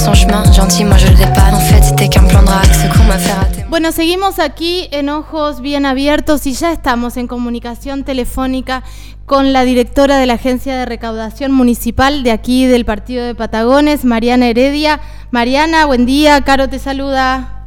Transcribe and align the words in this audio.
son 0.00 0.14
chemin. 0.14 0.42
Gentil, 0.52 0.86
moi 0.86 0.96
je 0.96 1.06
le 1.08 1.16
pas. 1.34 1.52
En 1.52 1.60
fait, 1.60 1.82
c'était 1.82 2.08
qu'un 2.08 2.24
plan 2.24 2.40
de 2.42 2.46
ce 2.46 2.88
qu'on 2.92 3.04
m'a 3.04 3.18
fait 3.18 3.32
rater. 3.32 3.64
Bueno, 3.68 3.92
seguimos 3.92 4.38
aquí 4.38 4.88
en 4.92 5.08
Ojos 5.10 5.60
Bien 5.60 5.84
Abiertos 5.84 6.46
y 6.46 6.52
ya 6.54 6.72
estamos 6.72 7.16
en 7.16 7.26
comunicación 7.26 8.04
telefónica 8.04 8.82
con 9.26 9.52
la 9.52 9.64
directora 9.64 10.16
de 10.16 10.26
la 10.26 10.34
Agencia 10.34 10.76
de 10.76 10.86
Recaudación 10.86 11.52
Municipal 11.52 12.22
de 12.24 12.32
aquí 12.32 12.66
del 12.66 12.84
Partido 12.84 13.24
de 13.24 13.34
Patagones, 13.34 14.04
Mariana 14.04 14.48
Heredia. 14.48 15.00
Mariana, 15.30 15.84
buen 15.86 16.06
día. 16.06 16.40
Caro 16.42 16.68
te 16.68 16.78
saluda. 16.78 17.66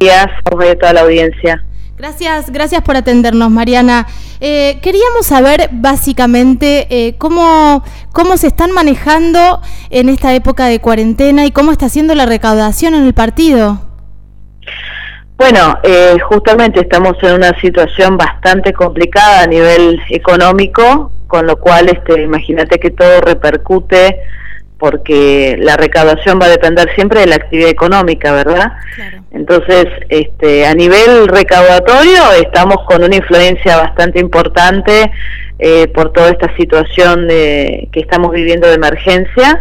Gracias, 0.00 0.38
a 0.46 0.74
toda 0.76 0.92
la 0.94 1.00
audiencia. 1.02 1.64
Gracias, 1.96 2.50
gracias 2.50 2.82
por 2.82 2.96
atendernos, 2.96 3.50
Mariana. 3.50 4.06
Eh, 4.40 4.80
queríamos 4.82 5.26
saber 5.26 5.68
básicamente 5.70 6.88
eh, 6.90 7.14
cómo, 7.18 7.84
cómo 8.12 8.36
se 8.36 8.48
están 8.48 8.72
manejando 8.72 9.60
en 9.90 10.08
esta 10.08 10.34
época 10.34 10.66
de 10.66 10.80
cuarentena 10.80 11.46
y 11.46 11.52
cómo 11.52 11.70
está 11.70 11.86
haciendo 11.86 12.16
la 12.16 12.26
recaudación 12.26 12.94
en 12.94 13.04
el 13.04 13.14
partido. 13.14 13.80
Bueno, 15.36 15.78
eh, 15.84 16.16
justamente 16.28 16.80
estamos 16.80 17.16
en 17.22 17.34
una 17.34 17.58
situación 17.60 18.16
bastante 18.16 18.72
complicada 18.72 19.42
a 19.42 19.46
nivel 19.46 20.00
económico, 20.10 21.12
con 21.28 21.46
lo 21.46 21.56
cual, 21.58 21.88
este, 21.88 22.22
imagínate 22.22 22.80
que 22.80 22.90
todo 22.90 23.20
repercute 23.20 24.16
porque 24.78 25.56
la 25.58 25.76
recaudación 25.76 26.38
va 26.40 26.46
a 26.46 26.50
depender 26.50 26.88
siempre 26.94 27.20
de 27.20 27.26
la 27.26 27.36
actividad 27.36 27.70
económica, 27.70 28.32
¿verdad? 28.32 28.72
Entonces, 29.34 29.86
este, 30.08 30.64
a 30.64 30.74
nivel 30.74 31.26
recaudatorio 31.26 32.22
estamos 32.40 32.76
con 32.86 33.02
una 33.02 33.16
influencia 33.16 33.76
bastante 33.76 34.20
importante 34.20 35.10
eh, 35.58 35.88
por 35.88 36.12
toda 36.12 36.30
esta 36.30 36.54
situación 36.56 37.26
de, 37.26 37.88
que 37.92 38.00
estamos 38.00 38.30
viviendo 38.30 38.68
de 38.68 38.74
emergencia, 38.74 39.60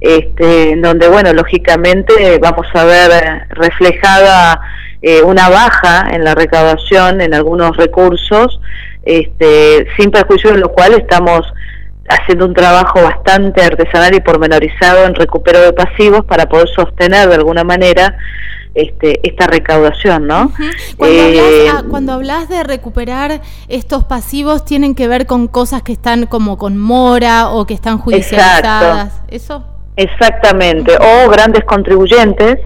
este, 0.00 0.72
en 0.72 0.82
donde, 0.82 1.08
bueno, 1.08 1.32
lógicamente 1.32 2.38
vamos 2.40 2.66
a 2.74 2.84
ver 2.84 3.46
reflejada 3.50 4.60
eh, 5.00 5.22
una 5.22 5.48
baja 5.48 6.08
en 6.12 6.24
la 6.24 6.34
recaudación 6.34 7.20
en 7.20 7.34
algunos 7.34 7.76
recursos, 7.76 8.60
este, 9.04 9.86
sin 9.96 10.10
perjuicio 10.10 10.50
de 10.50 10.58
lo 10.58 10.70
cual 10.70 10.92
estamos 10.94 11.40
haciendo 12.08 12.46
un 12.46 12.54
trabajo 12.54 13.00
bastante 13.02 13.62
artesanal 13.62 14.14
y 14.14 14.20
pormenorizado 14.20 15.04
en 15.04 15.14
recupero 15.14 15.60
de 15.60 15.72
pasivos 15.72 16.24
para 16.24 16.46
poder 16.46 16.68
sostener 16.68 17.28
de 17.28 17.36
alguna 17.36 17.64
manera 17.64 18.16
este, 18.74 19.20
esta 19.26 19.46
recaudación, 19.46 20.26
¿no? 20.26 20.52
Eh, 20.98 21.68
ah, 21.72 21.82
cuando, 21.88 22.12
hablas, 22.12 22.48
de 22.48 22.62
recuperar 22.64 23.40
estos 23.68 24.04
pasivos, 24.04 24.64
tienen 24.64 24.94
que 24.94 25.08
ver 25.08 25.26
con 25.26 25.48
cosas 25.48 25.82
que 25.82 25.92
están 25.92 26.26
como 26.26 26.58
con 26.58 26.78
mora 26.78 27.50
o 27.50 27.66
que 27.66 27.74
están 27.74 27.98
judicializadas, 27.98 29.20
¿eso? 29.28 29.64
Exactamente, 29.96 30.96
o 30.96 31.30
grandes 31.30 31.64
contribuyentes 31.64 32.58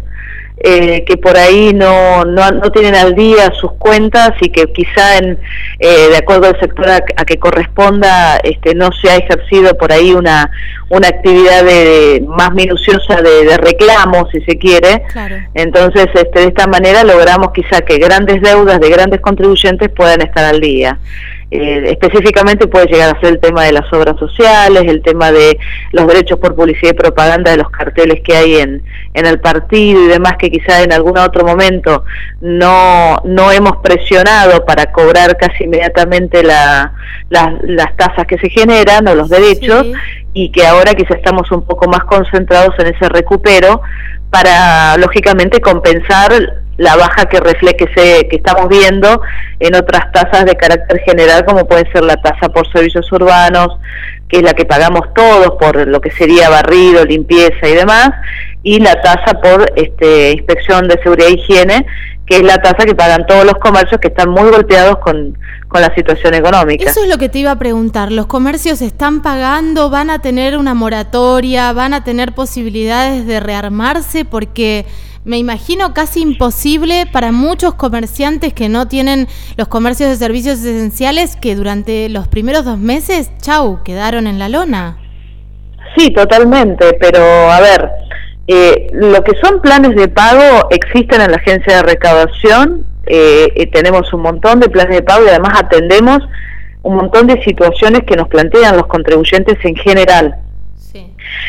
eh, 0.60 1.04
que 1.06 1.16
por 1.16 1.36
ahí 1.36 1.72
no, 1.72 2.24
no, 2.24 2.50
no, 2.50 2.70
tienen 2.72 2.96
al 2.96 3.14
día 3.14 3.52
sus 3.60 3.72
cuentas 3.72 4.32
y 4.40 4.50
que 4.50 4.64
quizá 4.72 5.18
en, 5.18 5.38
eh, 5.78 6.08
de 6.10 6.16
acuerdo 6.16 6.48
al 6.48 6.58
sector 6.58 6.88
a, 6.90 7.00
que 7.00 7.38
corresponda 7.38 8.38
este, 8.38 8.74
no 8.74 8.90
se 9.00 9.10
ha 9.10 9.16
ejercido 9.16 9.76
por 9.76 9.92
ahí 9.92 10.12
una, 10.12 10.50
una 10.88 11.08
actividad 11.08 11.62
de, 11.64 12.24
más 12.26 12.52
minuciosa 12.54 13.22
de, 13.22 13.44
de 13.44 13.56
reclamo, 13.56 14.28
si 14.32 14.40
se 14.40 14.58
quiere. 14.58 15.02
Entonces, 15.54 16.06
este, 16.14 16.40
de 16.40 16.46
esta 16.46 16.66
manera 16.66 17.04
logramos 17.04 17.52
quizá 17.52 17.82
que 17.82 17.98
grandes 17.98 18.42
deudas 18.42 18.80
de 18.80 18.90
grandes 18.90 19.20
contribuyentes 19.20 19.90
puedan 19.90 20.22
estar 20.22 20.44
al 20.44 20.60
día. 20.60 20.98
Eh, 21.50 21.84
específicamente 21.86 22.66
puede 22.66 22.88
llegar 22.88 23.16
a 23.16 23.20
ser 23.20 23.30
el 23.30 23.40
tema 23.40 23.64
de 23.64 23.72
las 23.72 23.90
obras 23.90 24.18
sociales, 24.18 24.82
el 24.86 25.00
tema 25.00 25.32
de 25.32 25.58
los 25.92 26.06
derechos 26.06 26.38
por 26.38 26.54
publicidad 26.54 26.92
y 26.92 26.96
propaganda 26.96 27.52
de 27.52 27.56
los 27.56 27.70
carteles 27.70 28.20
que 28.22 28.36
hay 28.36 28.56
en, 28.56 28.82
en 29.14 29.26
el 29.26 29.40
partido 29.40 30.04
y 30.04 30.08
demás 30.08 30.34
que 30.38 30.50
quizá 30.50 30.82
en 30.82 30.92
algún 30.92 31.16
otro 31.16 31.46
momento 31.46 32.04
no, 32.42 33.16
no 33.24 33.50
hemos 33.50 33.78
presionado 33.78 34.66
para 34.66 34.92
cobrar 34.92 35.38
casi 35.38 35.64
inmediatamente 35.64 36.42
la, 36.42 36.92
las 37.30 37.96
tasas 37.96 38.26
que 38.26 38.38
se 38.38 38.50
generan 38.50 39.08
o 39.08 39.14
los 39.14 39.30
derechos 39.30 39.86
y 40.34 40.50
que 40.50 40.66
ahora 40.66 40.92
quizá 40.92 41.14
estamos 41.14 41.50
un 41.50 41.62
poco 41.62 41.88
más 41.88 42.04
concentrados 42.04 42.74
en 42.78 42.94
ese 42.94 43.08
recupero 43.08 43.80
para 44.30 44.98
lógicamente 44.98 45.62
compensar 45.62 46.30
la 46.78 46.96
baja 46.96 47.26
que 47.26 47.40
refleje 47.40 47.76
que 48.28 48.36
estamos 48.36 48.68
viendo 48.68 49.20
en 49.58 49.74
otras 49.74 50.10
tasas 50.12 50.46
de 50.46 50.54
carácter 50.54 51.00
general 51.00 51.44
como 51.44 51.66
puede 51.66 51.90
ser 51.92 52.04
la 52.04 52.16
tasa 52.16 52.48
por 52.48 52.70
servicios 52.72 53.10
urbanos 53.12 53.68
que 54.28 54.38
es 54.38 54.42
la 54.42 54.54
que 54.54 54.64
pagamos 54.64 55.02
todos 55.14 55.56
por 55.60 55.86
lo 55.88 56.00
que 56.00 56.10
sería 56.12 56.48
barrido 56.48 57.04
limpieza 57.04 57.68
y 57.68 57.74
demás 57.74 58.10
y 58.62 58.78
la 58.78 59.00
tasa 59.00 59.40
por 59.42 59.70
este, 59.74 60.32
inspección 60.32 60.86
de 60.88 61.02
seguridad 61.02 61.28
e 61.28 61.32
higiene 61.32 61.86
que 62.26 62.36
es 62.36 62.42
la 62.42 62.58
tasa 62.58 62.84
que 62.84 62.94
pagan 62.94 63.26
todos 63.26 63.44
los 63.44 63.54
comercios 63.54 64.00
que 64.00 64.08
están 64.08 64.30
muy 64.30 64.48
golpeados 64.50 64.98
con, 64.98 65.36
con 65.66 65.80
la 65.80 65.94
situación 65.94 66.34
económica. 66.34 66.90
Eso 66.90 67.02
es 67.02 67.08
lo 67.08 67.16
que 67.16 67.30
te 67.30 67.38
iba 67.38 67.52
a 67.52 67.58
preguntar. 67.58 68.12
¿Los 68.12 68.26
comercios 68.26 68.82
están 68.82 69.22
pagando? 69.22 69.88
¿Van 69.88 70.10
a 70.10 70.18
tener 70.18 70.58
una 70.58 70.74
moratoria? 70.74 71.72
¿Van 71.72 71.94
a 71.94 72.04
tener 72.04 72.34
posibilidades 72.34 73.26
de 73.26 73.40
rearmarse? 73.40 74.26
Porque 74.26 74.84
me 75.28 75.36
imagino 75.36 75.92
casi 75.92 76.22
imposible 76.22 77.04
para 77.12 77.32
muchos 77.32 77.74
comerciantes 77.74 78.54
que 78.54 78.70
no 78.70 78.88
tienen 78.88 79.28
los 79.58 79.68
comercios 79.68 80.08
de 80.08 80.16
servicios 80.16 80.60
esenciales 80.60 81.36
que 81.36 81.54
durante 81.54 82.08
los 82.08 82.26
primeros 82.28 82.64
dos 82.64 82.78
meses, 82.78 83.30
chau, 83.36 83.82
quedaron 83.84 84.26
en 84.26 84.38
la 84.38 84.48
lona. 84.48 84.96
Sí, 85.94 86.10
totalmente, 86.14 86.94
pero 86.98 87.20
a 87.20 87.60
ver, 87.60 87.90
eh, 88.46 88.86
lo 88.94 89.22
que 89.22 89.32
son 89.42 89.60
planes 89.60 89.94
de 89.96 90.08
pago 90.08 90.70
existen 90.70 91.20
en 91.20 91.30
la 91.30 91.36
agencia 91.36 91.76
de 91.76 91.82
recaudación, 91.82 92.86
eh, 93.04 93.68
tenemos 93.70 94.10
un 94.14 94.22
montón 94.22 94.60
de 94.60 94.70
planes 94.70 94.96
de 94.96 95.02
pago 95.02 95.26
y 95.26 95.28
además 95.28 95.60
atendemos 95.60 96.20
un 96.82 96.96
montón 96.96 97.26
de 97.26 97.42
situaciones 97.42 98.04
que 98.04 98.16
nos 98.16 98.28
plantean 98.28 98.78
los 98.78 98.86
contribuyentes 98.86 99.62
en 99.62 99.76
general. 99.76 100.36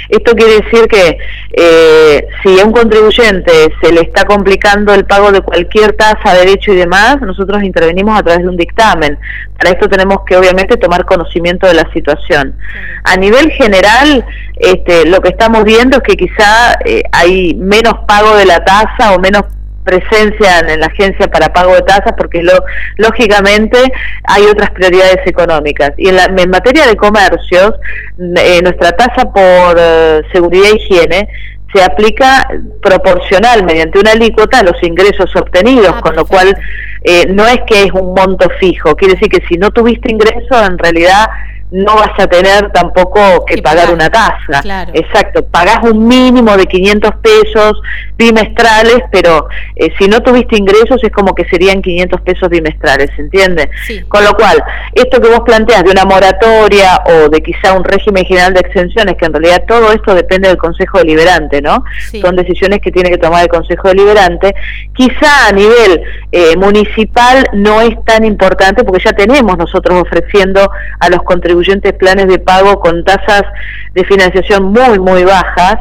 Esto 0.10 0.34
quiere 0.34 0.62
decir 0.62 0.88
que 0.88 1.18
eh, 1.54 2.28
si 2.44 2.60
a 2.60 2.66
un 2.66 2.72
contribuyente 2.72 3.52
se 3.82 3.92
le 3.92 4.02
está 4.02 4.26
complicando 4.26 4.94
el 4.94 5.06
pago 5.06 5.32
de 5.32 5.42
cualquier 5.42 5.94
tasa, 5.94 6.34
derecho 6.34 6.74
y 6.74 6.78
demás, 6.78 7.22
nosotros 7.22 7.64
intervenimos 7.64 8.18
a 8.18 8.24
través 8.24 8.44
de 8.44 8.50
un 8.50 8.58
dictamen. 8.58 9.18
Para 9.58 9.72
esto 9.72 9.90
tenemos 9.90 10.20
que 10.26 10.38
obviamente 10.38 10.78
tomar 10.78 11.06
conocimiento 11.06 11.68
de 11.68 11.74
la 11.74 11.92
situación. 11.94 12.56
A 13.04 13.18
nivel 13.18 13.52
general, 13.52 14.26
este, 14.56 15.06
lo 15.06 15.22
que 15.22 15.30
estamos 15.30 15.64
viendo 15.64 15.98
es 15.98 16.04
que 16.04 16.16
quizá 16.16 16.78
eh, 16.86 17.04
hay 17.12 17.54
menos 17.56 17.94
pago 18.08 18.36
de 18.36 18.46
la 18.46 18.64
tasa 18.64 19.14
o 19.14 19.20
menos 19.20 19.44
presencia 19.84 20.60
en 20.60 20.80
la 20.80 20.88
agencia 20.88 21.28
para 21.28 21.52
pago 21.54 21.74
de 21.74 21.82
tasas 21.82 22.14
porque 22.18 22.44
lo, 22.44 22.54
lógicamente 22.98 23.78
hay 24.24 24.44
otras 24.44 24.70
prioridades 24.72 25.26
económicas. 25.26 25.92
Y 25.98 26.10
en, 26.10 26.16
la, 26.16 26.26
en 26.26 26.50
materia 26.50 26.86
de 26.86 26.96
comercios, 26.96 27.74
eh, 28.18 28.62
nuestra 28.62 28.92
tasa 28.92 29.32
por 29.32 29.78
eh, 29.80 30.22
seguridad 30.32 30.72
e 30.72 30.76
higiene 30.76 31.30
se 31.74 31.84
aplica 31.84 32.48
proporcional 32.82 33.64
mediante 33.64 34.00
una 34.00 34.12
alícuota 34.12 34.60
a 34.60 34.64
los 34.64 34.82
ingresos 34.82 35.36
obtenidos, 35.36 35.94
ah, 35.96 36.02
con 36.02 36.16
lo 36.16 36.26
cual 36.26 36.56
eh, 37.04 37.28
no 37.28 37.46
es 37.48 37.60
que 37.68 37.84
es 37.84 37.92
un 37.92 38.14
monto 38.14 38.50
fijo, 38.60 38.96
quiere 38.96 39.14
decir 39.14 39.30
que 39.30 39.46
si 39.48 39.58
no 39.58 39.70
tuviste 39.70 40.12
ingreso, 40.12 40.64
en 40.66 40.78
realidad 40.78 41.28
no 41.72 41.96
vas 41.96 42.12
a 42.18 42.28
tener 42.28 42.72
tampoco 42.72 43.46
que 43.46 43.62
pagar, 43.62 43.94
una 43.94 44.10
tasa. 44.10 44.88
Exacto, 44.94 45.46
pagás 45.46 45.80
un 45.84 46.08
mínimo 46.08 46.58
de 46.58 46.66
500 46.66 47.12
pesos 47.22 47.80
bimestrales, 48.18 49.02
pero 49.12 49.48
eh, 49.76 49.90
si 50.00 50.08
no 50.08 50.22
tuviste 50.22 50.58
ingresos 50.58 51.04
es 51.04 51.12
como 51.12 51.36
que 51.36 51.46
serían 51.46 51.82
500 51.82 52.22
pesos 52.22 52.50
bimestrales, 52.50 53.12
¿entiendes? 53.18 53.68
Con 54.08 54.24
lo 54.24 54.34
cual, 54.34 54.62
esto 54.94 55.22
que 55.22 55.30
vos 55.30 55.42
planteas 55.46 55.84
de 55.84 55.92
una 55.92 56.06
moratoria 56.06 57.04
o 57.06 57.30
de 57.30 57.42
quizá 57.42 57.74
un 57.74 57.84
régimen 57.84 58.26
general 58.26 58.54
de 58.54 58.62
exenciones, 58.62 59.16
que 59.16 59.26
en 59.26 59.34
realidad 59.34 59.64
todo 59.68 59.92
esto 59.92 60.16
depende 60.16 60.48
del 60.48 60.58
Consejo 60.58 60.98
Deliberante, 60.98 61.62
¿no? 61.62 61.84
Son 62.20 62.36
decisiones 62.36 62.80
que 62.80 62.92
tiene 62.92 63.12
que 63.12 63.18
tomar 63.18 63.44
el 63.44 63.50
Consejo 63.50 63.90
Deliberante. 63.90 64.56
Quizá 64.96 65.48
a 65.48 65.52
nivel 65.52 66.02
eh, 66.32 66.58
municipal 66.58 67.48
no 67.54 67.82
es 67.82 67.94
tan 68.06 68.26
importante 68.26 68.84
porque 68.84 69.04
ya 69.06 69.14
tenemos 69.14 69.56
nosotros 69.58 70.02
ofreciendo 70.02 70.68
a 71.00 71.10
los 71.10 71.22
contribuyentes 71.24 71.59
planes 71.94 72.28
de 72.28 72.40
pago 72.40 72.80
con 72.80 73.04
tasas 73.04 73.44
de 73.94 74.04
financiación 74.06 74.66
muy, 74.66 75.00
muy 75.00 75.24
bajas, 75.24 75.76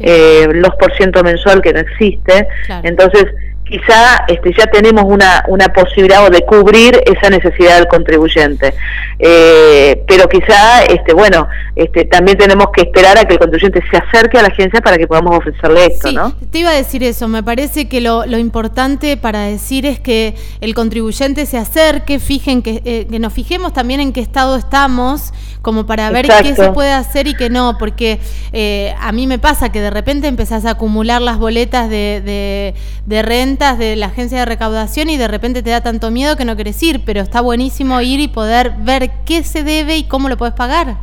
eh, 0.00 0.46
los 0.52 0.74
por 0.76 0.94
ciento 0.96 1.22
mensual 1.22 1.60
que 1.60 1.72
no 1.72 1.80
existe. 1.80 2.46
Entonces, 2.82 3.26
quizá 3.68 4.24
este, 4.28 4.52
ya 4.56 4.66
tenemos 4.66 5.04
una, 5.04 5.44
una 5.48 5.68
posibilidad 5.68 6.28
de 6.30 6.40
cubrir 6.42 7.00
esa 7.04 7.30
necesidad 7.30 7.76
del 7.76 7.86
contribuyente. 7.86 8.74
Eh, 9.18 10.04
pero 10.06 10.28
quizá, 10.28 10.84
este, 10.84 11.12
bueno, 11.12 11.48
este, 11.76 12.04
también 12.04 12.38
tenemos 12.38 12.68
que 12.72 12.82
esperar 12.82 13.18
a 13.18 13.24
que 13.24 13.34
el 13.34 13.38
contribuyente 13.38 13.82
se 13.90 13.96
acerque 13.96 14.38
a 14.38 14.42
la 14.42 14.48
agencia 14.48 14.80
para 14.80 14.96
que 14.96 15.06
podamos 15.06 15.36
ofrecerle 15.36 15.86
esto, 15.86 16.08
sí, 16.08 16.16
Te 16.50 16.58
iba 16.58 16.70
a 16.70 16.74
decir 16.74 17.02
eso, 17.02 17.28
me 17.28 17.42
parece 17.42 17.88
que 17.88 18.00
lo, 18.00 18.26
lo, 18.26 18.38
importante 18.38 19.16
para 19.16 19.42
decir 19.42 19.84
es 19.84 19.98
que 19.98 20.34
el 20.60 20.74
contribuyente 20.74 21.44
se 21.46 21.58
acerque, 21.58 22.18
fijen 22.18 22.62
que, 22.62 22.80
eh, 22.84 23.06
que 23.10 23.18
nos 23.18 23.32
fijemos 23.32 23.72
también 23.72 24.00
en 24.00 24.12
qué 24.12 24.20
estado 24.20 24.56
estamos, 24.56 25.32
como 25.62 25.86
para 25.86 26.10
ver 26.10 26.28
qué 26.42 26.54
se 26.54 26.70
puede 26.70 26.92
hacer 26.92 27.26
y 27.26 27.34
qué 27.34 27.50
no, 27.50 27.76
porque 27.78 28.20
eh, 28.52 28.94
a 29.00 29.12
mí 29.12 29.26
me 29.26 29.38
pasa 29.38 29.70
que 29.70 29.80
de 29.80 29.90
repente 29.90 30.28
empezás 30.28 30.64
a 30.64 30.70
acumular 30.70 31.20
las 31.20 31.38
boletas 31.38 31.90
de, 31.90 32.22
de, 32.24 32.74
de 33.06 33.22
renta 33.22 33.57
de 33.58 33.96
la 33.96 34.06
agencia 34.06 34.38
de 34.38 34.44
recaudación 34.44 35.10
y 35.10 35.16
de 35.16 35.26
repente 35.26 35.62
te 35.62 35.70
da 35.70 35.80
tanto 35.80 36.10
miedo 36.10 36.36
que 36.36 36.44
no 36.44 36.56
querés 36.56 36.80
ir, 36.82 37.02
pero 37.04 37.20
está 37.20 37.40
buenísimo 37.40 38.00
ir 38.00 38.20
y 38.20 38.28
poder 38.28 38.72
ver 38.78 39.10
qué 39.26 39.42
se 39.42 39.64
debe 39.64 39.96
y 39.96 40.04
cómo 40.04 40.28
lo 40.28 40.36
puedes 40.36 40.54
pagar. 40.54 40.96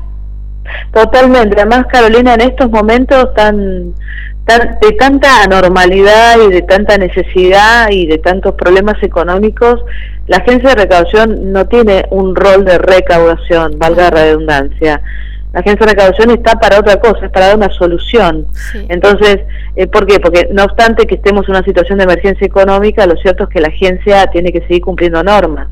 Totalmente, 0.93 1.59
además 1.59 1.85
Carolina, 1.91 2.33
en 2.35 2.41
estos 2.41 2.71
momentos 2.71 3.33
tan, 3.33 3.93
tan, 4.45 4.79
de 4.81 4.91
tanta 4.93 5.43
anormalidad 5.43 6.37
y 6.47 6.51
de 6.51 6.61
tanta 6.61 6.97
necesidad 6.97 7.89
y 7.91 8.07
de 8.07 8.19
tantos 8.19 8.55
problemas 8.55 8.95
económicos, 9.03 9.81
la 10.27 10.37
agencia 10.37 10.69
de 10.69 10.75
recaudación 10.75 11.51
no 11.51 11.67
tiene 11.67 12.05
un 12.09 12.35
rol 12.35 12.63
de 12.63 12.77
recaudación, 12.77 13.77
valga 13.77 14.03
la 14.03 14.09
redundancia 14.11 15.01
la 15.55 15.61
agencia 15.61 15.85
de 15.85 15.93
recaudación 15.93 16.31
está 16.31 16.59
para 16.59 16.79
otra 16.79 16.99
cosa, 16.99 17.27
es 17.27 17.31
para 17.31 17.47
dar 17.47 17.55
una 17.55 17.69
solución. 17.69 18.45
Entonces, 18.89 19.37
eh, 19.77 19.87
¿por 19.87 20.05
qué? 20.05 20.19
Porque 20.19 20.49
no 20.51 20.65
obstante 20.65 21.07
que 21.07 21.15
estemos 21.15 21.47
en 21.47 21.51
una 21.51 21.63
situación 21.63 21.97
de 21.97 22.03
emergencia 22.03 22.45
económica, 22.45 23.07
lo 23.07 23.15
cierto 23.15 23.45
es 23.45 23.49
que 23.51 23.61
la 23.61 23.69
agencia 23.69 24.27
tiene 24.27 24.51
que 24.51 24.59
seguir 24.59 24.81
cumpliendo 24.81 25.23
normas. 25.23 25.69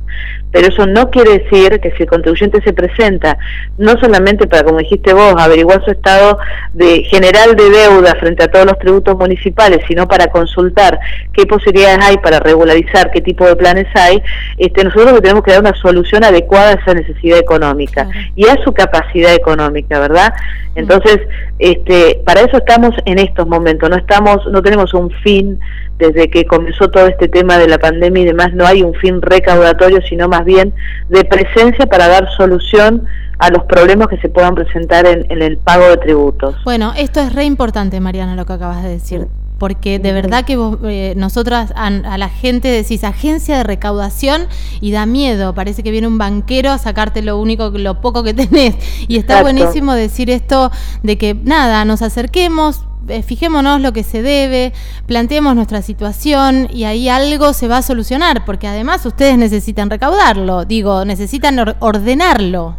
Pero 0.54 0.68
eso 0.68 0.86
no 0.86 1.10
quiere 1.10 1.40
decir 1.40 1.82
que 1.82 1.92
si 1.92 2.04
el 2.04 2.10
contribuyente 2.10 2.62
se 2.62 2.72
presenta, 2.72 3.38
no 3.78 4.00
solamente 4.00 4.48
para, 4.48 4.64
como 4.64 4.78
dijiste 4.78 5.14
vos, 5.14 5.36
averiguar 5.38 5.84
su 5.84 5.92
estado 5.92 6.38
de 6.72 7.04
general 7.04 7.58
de 7.58 7.70
deuda 7.70 8.16
frente 8.22 8.46
a 8.46 8.48
todos 8.48 8.66
los 8.66 8.80
tributos 8.80 9.18
municipales, 9.18 9.80
sino 9.88 10.08
para 10.08 10.28
consultar 10.28 10.98
qué 11.34 11.46
posibilidades 11.46 12.00
hay 12.02 12.18
para 12.18 12.40
regularizar 12.40 13.12
qué 13.12 13.20
tipo 13.20 13.46
de 13.46 13.56
planes 13.58 13.88
hay, 13.96 14.22
este, 14.58 14.84
nosotros 14.86 15.22
tenemos 15.22 15.44
que 15.44 15.52
dar 15.52 15.60
una 15.60 15.74
solución 15.74 16.24
adecuada 16.24 16.70
a 16.70 16.74
esa 16.74 16.94
necesidad 16.94 17.38
económica 17.38 18.08
y 18.36 18.48
a 18.48 18.56
su 18.64 18.72
capacidad 18.72 19.34
económica. 19.34 19.74
¿verdad? 20.00 20.34
Entonces, 20.76 21.20
este, 21.60 22.22
para 22.26 22.42
eso 22.42 22.58
estamos 22.58 22.96
en 23.06 23.20
estos 23.20 23.48
momentos, 23.48 23.90
no 23.90 23.96
estamos, 23.96 24.46
no 24.52 24.62
tenemos 24.62 24.94
un 24.94 25.10
fin 25.24 25.60
desde 25.98 26.30
que 26.30 26.46
comenzó 26.46 26.90
todo 26.90 27.08
este 27.08 27.28
tema 27.28 27.58
de 27.58 27.68
la 27.68 27.78
pandemia 27.78 28.24
y 28.24 28.26
demás, 28.26 28.54
no 28.54 28.66
hay 28.66 28.82
un 28.82 28.94
fin 28.96 29.22
recaudatorio, 29.22 30.02
sino 30.02 30.28
más 30.28 30.43
bien 30.44 30.74
de 31.10 31.24
presencia 31.24 31.86
para 31.86 32.08
dar 32.08 32.30
solución 32.38 33.06
a 33.40 33.50
los 33.50 33.64
problemas 33.64 34.08
que 34.08 34.18
se 34.18 34.30
puedan 34.30 34.56
presentar 34.56 35.06
en, 35.06 35.26
en 35.30 35.42
el 35.42 35.58
pago 35.58 35.86
de 35.88 35.98
tributos. 35.98 36.56
Bueno, 36.64 36.94
esto 36.96 37.20
es 37.20 37.34
re 37.34 37.46
importante, 37.46 38.00
Mariana, 38.00 38.36
lo 38.36 38.46
que 38.46 38.54
acabas 38.54 38.84
de 38.84 38.90
decir 38.90 39.28
porque 39.64 39.98
de 39.98 40.12
verdad 40.12 40.44
que 40.44 40.58
vos, 40.58 40.78
eh, 40.84 41.14
nosotras 41.16 41.72
a, 41.78 41.90
la 41.90 42.28
gente 42.28 42.68
decís 42.68 43.06
agencia 43.06 43.56
de 43.56 43.64
recaudación 43.64 44.48
y 44.82 44.92
da 44.92 45.06
miedo, 45.06 45.56
parece 45.56 45.84
que 45.84 45.92
viene 45.92 46.06
un 46.06 46.18
banquero 46.18 46.70
a 46.70 46.78
sacarte 46.78 47.22
lo 47.22 47.40
único, 47.40 47.70
lo 47.70 48.02
poco 48.02 48.24
que 48.24 48.34
tenés. 48.34 48.76
Y 49.08 49.16
está 49.16 49.42
buenísimo 49.42 49.94
decir 49.94 50.30
esto 50.30 50.70
de 51.02 51.18
que 51.18 51.34
nada, 51.34 51.86
nos 51.86 52.02
acerquemos, 52.02 52.84
eh, 53.08 53.24
fijémonos 53.24 53.82
lo 53.82 53.94
que 53.94 54.04
se 54.04 54.22
debe, 54.22 54.74
planteemos 55.06 55.56
nuestra 55.56 55.82
situación 55.82 56.68
y 56.72 56.86
ahí 56.86 57.10
algo 57.10 57.54
se 57.54 57.68
va 57.68 57.78
a 57.78 57.82
solucionar, 57.82 58.46
porque 58.46 58.68
además 58.68 59.06
ustedes 59.06 59.38
necesitan 59.38 59.90
recaudarlo, 59.90 60.66
digo, 60.66 61.06
necesitan 61.06 61.76
ordenarlo. 61.80 62.78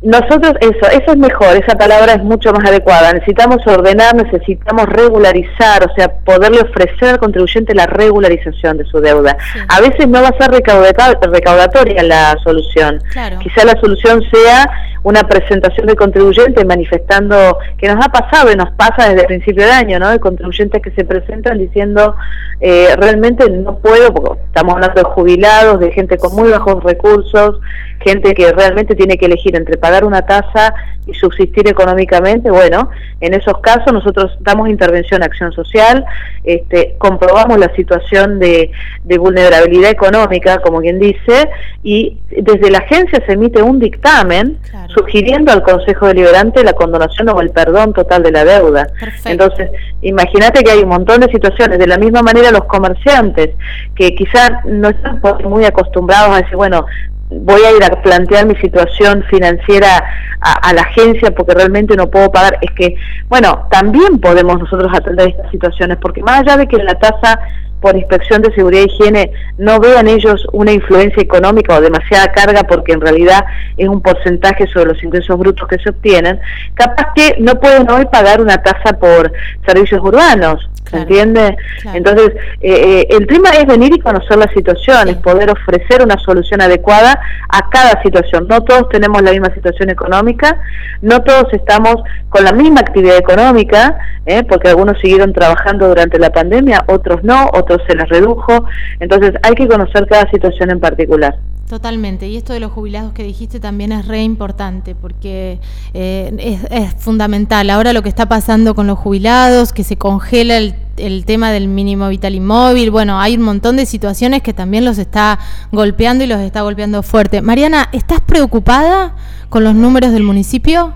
Nosotros, 0.00 0.52
eso, 0.60 0.86
eso 0.92 1.12
es 1.12 1.16
mejor, 1.16 1.56
esa 1.56 1.76
palabra 1.76 2.12
es 2.12 2.22
mucho 2.22 2.52
más 2.52 2.64
adecuada. 2.68 3.12
Necesitamos 3.12 3.66
ordenar, 3.66 4.14
necesitamos 4.14 4.86
regularizar, 4.86 5.84
o 5.90 5.92
sea, 5.96 6.08
poderle 6.24 6.60
ofrecer 6.60 7.08
al 7.08 7.18
contribuyente 7.18 7.74
la 7.74 7.86
regularización 7.86 8.78
de 8.78 8.84
su 8.84 9.00
deuda. 9.00 9.36
A 9.68 9.80
veces 9.80 10.06
no 10.06 10.22
va 10.22 10.28
a 10.28 10.38
ser 10.38 10.52
recaudatoria 10.52 12.04
la 12.04 12.36
solución. 12.44 13.02
Quizá 13.40 13.64
la 13.64 13.78
solución 13.80 14.22
sea 14.32 14.70
una 15.02 15.22
presentación 15.22 15.86
del 15.86 15.96
contribuyente 15.96 16.64
manifestando, 16.64 17.58
que 17.76 17.88
nos 17.88 18.04
ha 18.04 18.08
pasado 18.08 18.52
y 18.52 18.56
nos 18.56 18.70
pasa 18.72 19.08
desde 19.08 19.22
el 19.22 19.26
principio 19.26 19.64
de 19.64 19.70
año, 19.70 19.98
¿no? 19.98 20.10
De 20.10 20.18
contribuyentes 20.18 20.82
que 20.82 20.90
se 20.92 21.04
presentan 21.04 21.58
diciendo, 21.58 22.16
eh, 22.60 22.94
realmente 22.96 23.48
no 23.50 23.78
puedo, 23.78 24.12
porque 24.12 24.40
estamos 24.46 24.74
hablando 24.74 25.00
de 25.00 25.04
jubilados, 25.04 25.80
de 25.80 25.92
gente 25.92 26.18
con 26.18 26.34
muy 26.34 26.50
bajos 26.50 26.82
recursos, 26.82 27.60
gente 28.00 28.34
que 28.34 28.52
realmente 28.52 28.94
tiene 28.94 29.16
que 29.16 29.26
elegir 29.26 29.56
entre 29.56 29.76
pagar 29.76 30.04
una 30.04 30.22
tasa 30.22 30.74
y 31.08 31.14
subsistir 31.14 31.66
económicamente, 31.66 32.50
bueno, 32.50 32.90
en 33.20 33.34
esos 33.34 33.58
casos 33.60 33.92
nosotros 33.92 34.36
damos 34.40 34.68
intervención 34.68 35.22
a 35.22 35.26
acción 35.26 35.52
social, 35.52 36.04
este, 36.44 36.96
comprobamos 36.98 37.58
la 37.58 37.74
situación 37.74 38.38
de, 38.38 38.70
vulnerabilidad 39.18 39.90
económica, 39.90 40.58
como 40.58 40.80
quien 40.80 40.98
dice, 40.98 41.50
y 41.82 42.18
desde 42.30 42.70
la 42.70 42.78
agencia 42.78 43.20
se 43.26 43.32
emite 43.32 43.62
un 43.62 43.80
dictamen 43.80 44.58
sugiriendo 44.94 45.50
al 45.50 45.62
Consejo 45.62 46.06
Deliberante 46.06 46.62
la 46.62 46.74
condonación 46.74 47.28
o 47.30 47.40
el 47.40 47.50
perdón 47.50 47.94
total 47.94 48.22
de 48.22 48.30
la 48.30 48.44
deuda. 48.44 48.86
Entonces, 49.24 49.70
imagínate 50.02 50.62
que 50.62 50.70
hay 50.70 50.80
un 50.80 50.90
montón 50.90 51.20
de 51.20 51.32
situaciones, 51.32 51.78
de 51.78 51.86
la 51.86 51.98
misma 51.98 52.22
manera 52.22 52.50
los 52.50 52.64
comerciantes, 52.64 53.56
que 53.96 54.14
quizás 54.14 54.50
no 54.66 54.90
están 54.90 55.20
muy 55.44 55.64
acostumbrados 55.64 56.36
a 56.36 56.42
decir, 56.42 56.56
bueno, 56.56 56.86
voy 57.30 57.60
a 57.62 57.76
ir 57.76 57.84
a 57.84 58.02
plantear 58.02 58.46
mi 58.46 58.56
situación 58.56 59.24
financiera 59.30 60.04
a, 60.40 60.72
la 60.72 60.82
agencia 60.82 61.32
porque 61.32 61.54
realmente 61.54 61.96
no 61.96 62.10
puedo 62.10 62.30
pagar, 62.30 62.58
es 62.60 62.70
que, 62.72 62.94
bueno, 63.28 63.66
también 63.70 64.20
podemos 64.20 64.58
nosotros 64.58 64.90
atender 64.94 65.28
estas 65.28 65.50
situaciones, 65.50 65.98
porque 66.00 66.22
más 66.22 66.40
allá 66.40 66.56
de 66.56 66.66
que 66.66 66.76
la 66.78 66.94
tasa 66.94 67.40
por 67.80 67.96
inspección 67.96 68.42
de 68.42 68.52
seguridad 68.54 68.82
y 68.82 68.86
higiene 68.86 69.32
no 69.56 69.78
vean 69.80 70.08
ellos 70.08 70.46
una 70.52 70.72
influencia 70.72 71.22
económica 71.22 71.76
o 71.76 71.80
demasiada 71.80 72.32
carga 72.32 72.64
porque 72.64 72.92
en 72.92 73.00
realidad 73.00 73.44
es 73.76 73.88
un 73.88 74.00
porcentaje 74.00 74.66
sobre 74.68 74.92
los 74.92 75.02
ingresos 75.02 75.38
brutos 75.38 75.68
que 75.68 75.78
se 75.78 75.90
obtienen, 75.90 76.40
capaz 76.74 77.12
que 77.14 77.36
no 77.38 77.58
pueden 77.60 77.90
hoy 77.90 78.06
pagar 78.06 78.40
una 78.40 78.62
tasa 78.62 78.98
por 78.98 79.32
servicios 79.66 80.00
urbanos, 80.02 80.68
¿se 80.90 80.96
entiende? 80.96 81.56
Entonces, 81.92 82.30
eh, 82.60 82.72
eh, 82.72 83.06
el 83.10 83.26
tema 83.26 83.50
es 83.50 83.66
venir 83.66 83.92
y 83.94 84.00
conocer 84.00 84.38
la 84.38 84.48
situación, 84.52 85.08
es 85.08 85.16
poder 85.16 85.50
ofrecer 85.50 86.02
una 86.02 86.18
solución 86.18 86.60
adecuada 86.60 87.20
a 87.48 87.70
cada 87.70 88.02
situación. 88.02 88.46
No 88.48 88.62
todos 88.62 88.88
tenemos 88.88 89.22
la 89.22 89.32
misma 89.32 89.52
situación 89.54 89.90
económica, 89.90 90.60
no 91.02 91.22
todos 91.22 91.52
estamos 91.52 91.96
con 92.28 92.44
la 92.44 92.52
misma 92.52 92.80
actividad 92.80 93.16
económica, 93.16 93.98
¿eh? 94.26 94.44
porque 94.44 94.68
algunos 94.68 94.98
siguieron 95.00 95.32
trabajando 95.32 95.88
durante 95.88 96.18
la 96.18 96.30
pandemia, 96.30 96.84
otros 96.86 97.22
no, 97.22 97.50
otros 97.52 97.67
se 97.86 97.94
les 97.94 98.08
redujo. 98.08 98.64
Entonces 99.00 99.34
hay 99.42 99.54
que 99.54 99.68
conocer 99.68 100.06
cada 100.06 100.30
situación 100.30 100.70
en 100.70 100.80
particular. 100.80 101.38
Totalmente, 101.68 102.26
y 102.26 102.38
esto 102.38 102.54
de 102.54 102.60
los 102.60 102.72
jubilados 102.72 103.12
que 103.12 103.22
dijiste 103.22 103.60
también 103.60 103.92
es 103.92 104.08
re 104.08 104.22
importante 104.22 104.94
porque 104.94 105.60
eh, 105.92 106.58
es, 106.70 106.94
fundamental. 106.94 107.68
Ahora 107.68 107.92
lo 107.92 108.00
que 108.00 108.08
está 108.08 108.26
pasando 108.26 108.74
con 108.74 108.86
los 108.86 108.98
jubilados, 108.98 109.74
que 109.74 109.84
se 109.84 109.98
congela 109.98 110.56
el, 110.56 110.76
el, 110.96 111.26
tema 111.26 111.52
del 111.52 111.68
mínimo 111.68 112.08
vital 112.08 112.34
inmóvil, 112.34 112.90
bueno, 112.90 113.20
hay 113.20 113.36
un 113.36 113.42
montón 113.42 113.76
de 113.76 113.84
situaciones 113.84 114.40
que 114.40 114.54
también 114.54 114.86
los 114.86 114.96
está 114.96 115.38
golpeando 115.70 116.24
y 116.24 116.26
los 116.26 116.40
está 116.40 116.62
golpeando 116.62 117.02
fuerte. 117.02 117.42
Mariana, 117.42 117.90
¿estás 117.92 118.22
preocupada 118.22 119.14
con 119.50 119.62
los 119.62 119.74
números 119.74 120.12
del 120.12 120.22
municipio? 120.22 120.94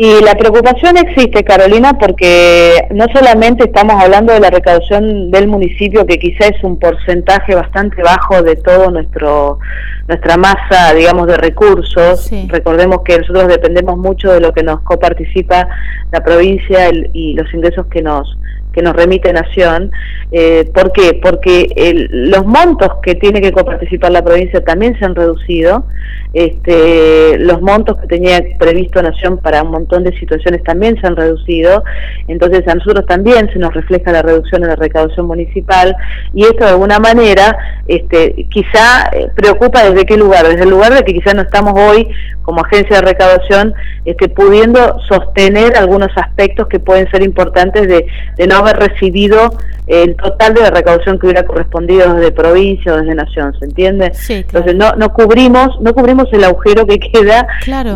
Y 0.00 0.20
la 0.22 0.36
preocupación 0.36 0.96
existe, 0.96 1.42
Carolina, 1.42 1.98
porque 1.98 2.86
no 2.92 3.06
solamente 3.12 3.64
estamos 3.64 4.00
hablando 4.00 4.32
de 4.32 4.38
la 4.38 4.48
recaudación 4.48 5.32
del 5.32 5.48
municipio, 5.48 6.06
que 6.06 6.20
quizá 6.20 6.46
es 6.46 6.62
un 6.62 6.78
porcentaje 6.78 7.56
bastante 7.56 8.00
bajo 8.00 8.40
de 8.44 8.54
todo 8.54 8.92
nuestro 8.92 9.58
nuestra 10.06 10.36
masa, 10.36 10.94
digamos, 10.94 11.26
de 11.26 11.36
recursos. 11.36 12.30
Recordemos 12.46 13.02
que 13.04 13.18
nosotros 13.18 13.48
dependemos 13.48 13.98
mucho 13.98 14.32
de 14.32 14.40
lo 14.40 14.52
que 14.52 14.62
nos 14.62 14.82
coparticipa 14.82 15.68
la 16.12 16.20
provincia 16.22 16.90
y 17.12 17.34
los 17.34 17.52
ingresos 17.52 17.86
que 17.86 18.00
nos 18.00 18.38
que 18.78 18.82
nos 18.82 18.94
remite 18.94 19.32
Nación. 19.32 19.90
Eh, 20.30 20.70
¿Por 20.72 20.92
qué? 20.92 21.18
Porque 21.20 21.66
los 22.10 22.46
montos 22.46 22.88
que 23.02 23.16
tiene 23.16 23.40
que 23.40 23.50
coparticipar 23.50 24.12
la 24.12 24.22
provincia 24.22 24.62
también 24.62 24.96
se 25.00 25.04
han 25.04 25.16
reducido. 25.16 25.84
Este, 26.32 27.38
los 27.38 27.60
montos 27.60 27.96
que 27.98 28.06
tenía 28.06 28.40
previsto 28.58 29.02
Nación 29.02 29.38
para 29.38 29.62
un 29.62 29.70
montón 29.70 30.04
de 30.04 30.16
situaciones 30.16 30.62
también 30.62 31.00
se 31.00 31.08
han 31.08 31.16
reducido. 31.16 31.82
Entonces 32.28 32.68
a 32.68 32.74
nosotros 32.76 33.04
también 33.06 33.50
se 33.52 33.58
nos 33.58 33.74
refleja 33.74 34.12
la 34.12 34.22
reducción 34.22 34.62
en 34.62 34.68
la 34.68 34.76
recaudación 34.76 35.26
municipal 35.26 35.96
y 36.32 36.44
esto 36.44 36.64
de 36.64 36.70
alguna 36.70 37.00
manera 37.00 37.56
este, 37.88 38.46
quizá 38.50 39.10
eh, 39.12 39.28
preocupa 39.34 39.90
desde 39.90 40.06
qué 40.06 40.16
lugar, 40.16 40.46
desde 40.46 40.62
el 40.62 40.70
lugar 40.70 40.94
de 40.94 41.02
que 41.02 41.14
quizá 41.14 41.34
no 41.34 41.42
estamos 41.42 41.74
hoy 41.74 42.08
como 42.42 42.62
agencia 42.64 42.96
de 42.96 43.02
recaudación 43.02 43.74
este, 44.04 44.28
pudiendo 44.28 44.98
sostener 45.00 45.76
algunos 45.76 46.08
aspectos 46.16 46.66
que 46.68 46.78
pueden 46.78 47.10
ser 47.10 47.22
importantes 47.22 47.86
de, 47.86 48.06
de 48.36 48.46
no 48.46 48.56
haber 48.68 48.90
recibido 48.90 49.52
el 49.88 50.16
total 50.16 50.52
de 50.52 50.60
la 50.60 50.70
recaudación 50.70 51.18
que 51.18 51.26
hubiera 51.26 51.46
correspondido 51.46 52.14
desde 52.14 52.30
provincia 52.30 52.92
o 52.92 52.98
desde 52.98 53.14
nación, 53.14 53.54
¿se 53.58 53.64
entiende? 53.64 54.12
Entonces 54.28 54.74
no, 54.74 54.92
no 54.96 55.12
cubrimos 55.14 55.80
no 55.80 55.94
cubrimos 55.94 56.26
el 56.32 56.44
agujero 56.44 56.86
que 56.86 56.98
queda 56.98 57.46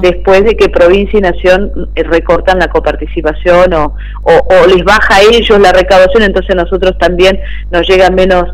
después 0.01 0.45
de 0.45 0.57
que 0.57 0.71
provincia 0.71 1.19
y 1.19 1.23
nación 1.23 1.71
eh, 1.95 2.03
recortan 2.05 2.59
la 2.59 2.69
coparticipación 2.69 3.75
o, 3.75 3.95
o, 4.23 4.67
les 4.67 4.83
baja 4.85 5.17
a 5.17 5.21
ellos 5.21 5.59
la 5.61 5.73
recaudación, 5.73 6.23
entonces 6.23 6.57
nosotros 6.57 6.97
también 6.99 7.39
nos 7.71 7.87
llega 7.87 8.09
menos 8.11 8.45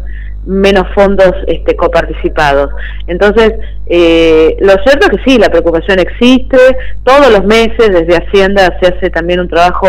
menos 0.47 0.87
fondos 0.95 1.33
este, 1.47 1.77
coparticipados. 1.77 2.71
Entonces, 3.07 3.53
eh, 3.87 4.57
lo 4.61 4.73
cierto 4.83 5.07
es 5.07 5.19
que 5.19 5.31
sí, 5.31 5.39
la 5.39 5.51
preocupación 5.51 5.99
existe, 5.99 6.57
todos 7.05 7.31
los 7.31 7.45
meses 7.45 7.91
desde 7.91 8.17
Hacienda 8.17 8.75
se 8.81 8.89
hace 8.89 9.11
también 9.11 9.41
un 9.41 9.49
trabajo 9.49 9.87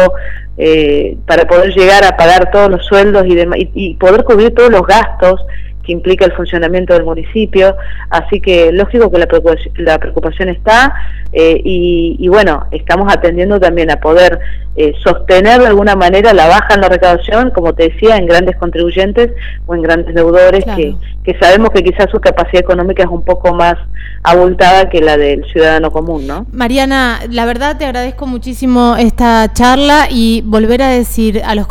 eh, 0.61 1.17
para 1.25 1.47
poder 1.47 1.73
llegar 1.73 2.03
a 2.03 2.17
pagar 2.17 2.51
todos 2.51 2.69
los 2.69 2.85
sueldos 2.85 3.25
y, 3.25 3.37
y, 3.73 3.93
poder 3.95 4.25
cubrir 4.25 4.53
todos 4.53 4.69
los 4.69 4.81
gastos 4.85 5.39
que 5.85 5.93
implica 5.93 6.25
el 6.25 6.33
funcionamiento 6.33 6.93
del 6.93 7.05
municipio, 7.05 7.77
así 8.09 8.41
que 8.41 8.73
lógico 8.73 9.09
que 9.09 9.19
la 9.19 9.25
preocupación, 9.25 9.73
la 9.77 9.97
preocupación 9.97 10.49
está 10.49 10.93
eh, 11.31 11.61
y, 11.63 12.27
bueno, 12.27 12.65
estamos 12.71 13.09
atendiendo 13.09 13.57
también 13.57 13.89
a 13.89 14.01
poder 14.01 14.37
eh, 14.81 14.93
sostener 15.03 15.59
de 15.59 15.67
alguna 15.67 15.93
manera 15.98 16.31
la 16.33 16.48
baja 16.48 16.75
en 16.75 16.79
la 16.79 16.88
recaudación, 16.88 17.51
como 17.51 17.74
te 17.74 17.89
decía, 17.89 18.15
en 18.15 18.25
grandes 18.25 18.55
contribuyentes 18.55 19.31
o 19.65 19.75
en 19.75 19.81
grandes 19.81 20.15
deudores 20.15 20.63
que, 20.63 20.95
que 21.21 21.38
sabemos 21.38 21.71
que 21.71 21.83
quizás 21.83 22.09
su 22.09 22.21
capacidad 22.21 22.62
económica 22.62 23.03
es 23.03 23.09
un 23.09 23.25
poco 23.25 23.53
más 23.53 23.75
abultada 24.24 24.89
que 24.89 25.01
la 25.01 25.17
del 25.17 25.45
ciudadano 25.51 25.91
común, 25.91 26.27
¿no? 26.27 26.45
Mariana, 26.51 27.19
la 27.29 27.45
verdad 27.45 27.77
te 27.77 27.86
agradezco 27.86 28.25
muchísimo 28.25 28.95
esta 28.98 29.51
charla 29.53 30.07
y 30.09 30.43
volver 30.45 30.81
a 30.81 30.89
decir 30.89 31.41
a 31.45 31.55
los, 31.55 31.67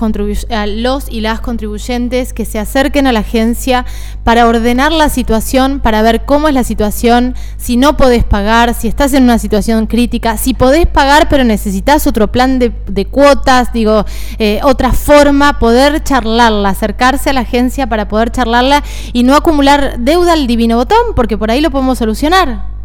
a 0.51 0.67
los 0.67 1.11
y 1.11 1.21
las 1.21 1.41
contribuyentes 1.41 2.33
que 2.33 2.45
se 2.45 2.59
acerquen 2.59 3.07
a 3.07 3.13
la 3.13 3.21
agencia 3.21 3.85
para 4.25 4.47
ordenar 4.47 4.93
la 4.93 5.09
situación, 5.09 5.81
para 5.81 6.03
ver 6.03 6.25
cómo 6.25 6.49
es 6.49 6.55
la 6.55 6.65
situación, 6.65 7.35
si 7.57 7.77
no 7.77 7.97
podés 7.97 8.25
pagar, 8.25 8.75
si 8.75 8.89
estás 8.89 9.13
en 9.15 9.25
una 9.25 9.39
situación 9.39 9.87
crítica, 9.87 10.37
si 10.37 10.55
podés 10.55 10.87
pagar 10.87 11.29
pero 11.29 11.45
necesitas 11.45 12.07
otro 12.07 12.29
plan 12.29 12.59
de, 12.59 12.73
cuotas, 13.05 13.73
digo, 13.73 14.05
eh, 14.39 14.61
otra 14.63 14.93
forma, 14.93 15.59
poder 15.59 16.03
charlarla, 16.03 16.69
acercarse 16.69 17.31
a 17.31 17.33
la 17.33 17.41
agencia 17.41 17.87
para 17.87 18.09
poder 18.09 18.31
charlarla 18.31 18.83
y 19.13 19.23
no 19.23 19.35
acumular 19.35 19.99
deuda 19.99 20.33
al 20.33 20.47
divino 20.47 20.77
botón, 20.77 21.15
porque 21.15 21.39
por 21.39 21.51
ahí 21.51 21.61
lo 21.61 21.71
podemos 21.71 21.99
solucionar. 21.99 22.79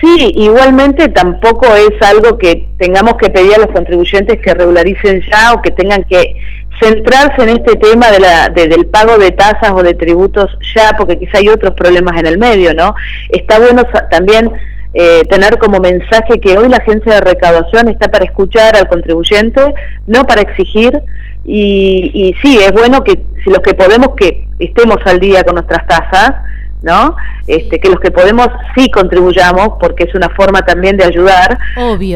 Sí, 0.00 0.32
igualmente 0.36 1.08
tampoco 1.08 1.66
es 1.74 2.00
algo 2.02 2.38
que 2.38 2.68
tengamos 2.78 3.14
que 3.16 3.30
pedir 3.30 3.54
a 3.54 3.58
los 3.58 3.68
contribuyentes 3.68 4.40
que 4.40 4.54
regularicen 4.54 5.22
ya 5.30 5.52
o 5.54 5.62
que 5.62 5.70
tengan 5.70 6.04
que 6.04 6.36
centrarse 6.80 7.42
en 7.42 7.48
este 7.50 7.76
tema 7.76 8.10
de 8.10 8.20
la, 8.20 8.48
del 8.50 8.86
pago 8.86 9.16
de 9.18 9.30
tasas 9.30 9.72
o 9.72 9.82
de 9.82 9.94
tributos 9.94 10.50
ya, 10.74 10.94
porque 10.96 11.18
quizá 11.18 11.38
hay 11.38 11.48
otros 11.48 11.74
problemas 11.74 12.18
en 12.18 12.26
el 12.26 12.38
medio, 12.38 12.74
¿no? 12.74 12.94
Está 13.30 13.58
bueno 13.58 13.84
también 14.10 14.52
eh, 14.94 15.22
tener 15.28 15.58
como 15.58 15.78
mensaje 15.78 16.40
que 16.40 16.56
hoy 16.56 16.68
la 16.68 16.78
agencia 16.78 17.14
de 17.14 17.20
recaudación 17.20 17.88
está 17.88 18.08
para 18.08 18.24
escuchar 18.24 18.76
al 18.76 18.88
contribuyente, 18.88 19.74
no 20.06 20.24
para 20.24 20.42
exigir, 20.42 20.98
y, 21.44 22.10
y 22.14 22.34
sí, 22.42 22.58
es 22.58 22.72
bueno 22.72 23.04
que 23.04 23.24
si 23.44 23.50
los 23.50 23.60
que 23.60 23.74
podemos 23.74 24.08
que 24.16 24.48
estemos 24.58 24.96
al 25.04 25.20
día 25.20 25.44
con 25.44 25.54
nuestras 25.54 25.86
tasas, 25.86 26.32
¿no? 26.82 27.16
Este, 27.46 27.80
que 27.80 27.88
los 27.88 28.00
que 28.00 28.10
podemos 28.10 28.48
sí 28.76 28.90
contribuyamos, 28.90 29.70
porque 29.80 30.04
es 30.04 30.14
una 30.14 30.28
forma 30.30 30.62
también 30.62 30.96
de 30.96 31.04
ayudar, 31.04 31.58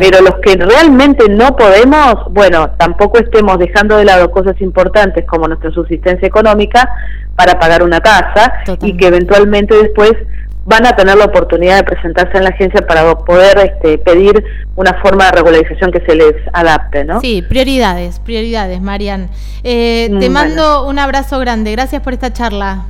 pero 0.00 0.22
los 0.22 0.36
que 0.42 0.56
realmente 0.56 1.28
no 1.28 1.56
podemos, 1.56 2.14
bueno, 2.30 2.70
tampoco 2.78 3.18
estemos 3.18 3.58
dejando 3.58 3.96
de 3.96 4.04
lado 4.04 4.30
cosas 4.30 4.60
importantes 4.60 5.24
como 5.26 5.48
nuestra 5.48 5.70
subsistencia 5.70 6.26
económica 6.26 6.88
para 7.36 7.58
pagar 7.58 7.82
una 7.82 8.00
tasa 8.00 8.52
y 8.82 8.96
que 8.96 9.06
eventualmente 9.06 9.74
después 9.74 10.12
van 10.64 10.86
a 10.86 10.94
tener 10.94 11.16
la 11.16 11.24
oportunidad 11.24 11.76
de 11.76 11.84
presentarse 11.84 12.36
en 12.36 12.44
la 12.44 12.50
agencia 12.50 12.86
para 12.86 13.14
poder 13.18 13.58
este, 13.58 13.98
pedir 13.98 14.44
una 14.76 14.94
forma 15.02 15.26
de 15.26 15.32
regularización 15.32 15.90
que 15.90 16.00
se 16.00 16.14
les 16.14 16.34
adapte, 16.52 17.04
¿no? 17.04 17.20
Sí, 17.20 17.42
prioridades, 17.42 18.20
prioridades, 18.20 18.80
Marian. 18.80 19.30
Eh, 19.64 20.10
te 20.18 20.30
mando 20.30 20.86
un 20.86 20.98
abrazo 20.98 21.38
grande. 21.38 21.72
Gracias 21.72 22.02
por 22.02 22.12
esta 22.12 22.32
charla. 22.32 22.84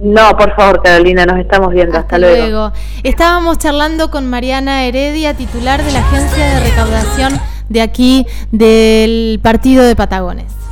No, 0.00 0.36
por 0.36 0.54
favor, 0.56 0.82
Carolina, 0.82 1.24
nos 1.24 1.38
estamos 1.38 1.72
viendo. 1.72 1.96
Hasta, 1.96 2.18
luego. 2.18 2.72
Estábamos 3.04 3.58
charlando 3.58 4.10
con 4.10 4.28
Mariana 4.28 4.84
Heredia, 4.84 5.34
titular 5.34 5.82
de 5.82 5.92
la 5.92 6.00
Agencia 6.00 6.44
de 6.46 6.60
Recaudación 6.60 7.40
de 7.68 7.80
aquí 7.80 8.26
del 8.50 9.40
Partido 9.42 9.84
de 9.84 9.94
Patagones. 9.96 10.63